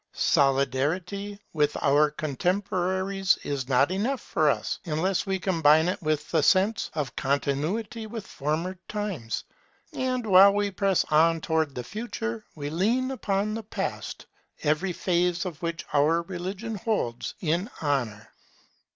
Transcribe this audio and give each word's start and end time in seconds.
Solidarity 0.13 1.39
with 1.53 1.77
our 1.79 2.09
contemporaries 2.09 3.37
is 3.43 3.69
not 3.69 3.91
enough 3.91 4.19
for 4.21 4.49
us, 4.49 4.79
unless 4.85 5.27
we 5.27 5.37
combine 5.37 5.87
it 5.87 6.01
with 6.01 6.27
the 6.31 6.41
sense 6.41 6.89
of 6.95 7.15
Continuity 7.15 8.07
with 8.07 8.25
former 8.25 8.79
times; 8.87 9.43
and 9.93 10.25
while 10.25 10.55
we 10.55 10.71
press 10.71 11.05
on 11.11 11.39
toward 11.39 11.75
the 11.75 11.83
Future, 11.83 12.43
we 12.55 12.71
lean 12.71 13.11
upon 13.11 13.53
the 13.53 13.61
Past, 13.61 14.25
every 14.63 14.91
phase 14.91 15.45
of 15.45 15.61
which 15.61 15.85
our 15.93 16.23
religion 16.23 16.73
holds 16.73 17.35
in 17.39 17.69
honour. 17.79 18.29